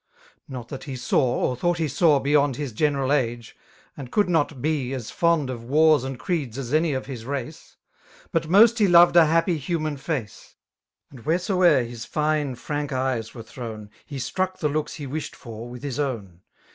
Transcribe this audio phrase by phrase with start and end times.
[0.47, 3.05] Not that he %sm, or thought he saw^ beyond His geneiQl
[3.37, 3.53] ^^,
[3.95, 7.75] and could not be as fond Of wars'aad ereeds as any of Ms raoe,^^
[8.31, 10.55] But most he loved a happy human^aoe;
[11.11, 13.91] And wheresoever his finer fnaik eyes were thrown.
[14.03, 16.41] He struck th^ lodks he wished for with his own.